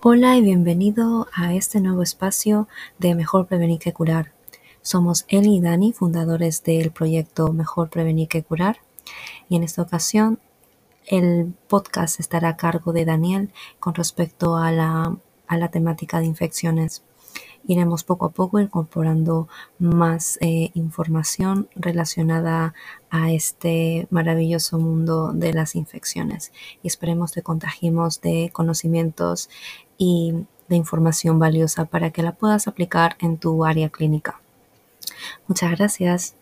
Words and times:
Hola 0.00 0.36
y 0.36 0.42
bienvenido 0.42 1.26
a 1.34 1.54
este 1.54 1.80
nuevo 1.80 2.04
espacio 2.04 2.68
de 3.00 3.16
Mejor 3.16 3.48
Prevenir 3.48 3.80
que 3.80 3.92
Curar. 3.92 4.32
Somos 4.80 5.24
Eli 5.26 5.56
y 5.56 5.60
Dani, 5.60 5.92
fundadores 5.92 6.62
del 6.62 6.92
proyecto 6.92 7.52
Mejor 7.52 7.90
Prevenir 7.90 8.28
que 8.28 8.44
Curar. 8.44 8.78
Y 9.48 9.56
en 9.56 9.64
esta 9.64 9.82
ocasión 9.82 10.38
el 11.04 11.52
podcast 11.66 12.20
estará 12.20 12.50
a 12.50 12.56
cargo 12.56 12.92
de 12.92 13.06
Daniel 13.06 13.50
con 13.80 13.96
respecto 13.96 14.56
a 14.56 14.70
la, 14.70 15.16
a 15.48 15.56
la 15.56 15.68
temática 15.72 16.20
de 16.20 16.26
infecciones. 16.26 17.02
Iremos 17.68 18.02
poco 18.02 18.26
a 18.26 18.30
poco 18.30 18.58
incorporando 18.58 19.46
más 19.78 20.38
eh, 20.40 20.70
información 20.74 21.68
relacionada 21.76 22.74
a 23.10 23.30
este 23.30 24.08
maravilloso 24.10 24.78
mundo 24.78 25.32
de 25.32 25.52
las 25.52 25.76
infecciones 25.76 26.52
y 26.82 26.88
esperemos 26.88 27.30
te 27.30 27.42
contagiemos 27.42 28.20
de 28.20 28.50
conocimientos 28.52 29.50
y 29.98 30.34
de 30.68 30.76
información 30.76 31.38
valiosa 31.38 31.84
para 31.84 32.10
que 32.10 32.22
la 32.22 32.32
puedas 32.32 32.66
aplicar 32.68 33.16
en 33.20 33.38
tu 33.38 33.64
área 33.64 33.90
clínica. 33.90 34.40
Muchas 35.46 35.70
gracias. 35.76 36.34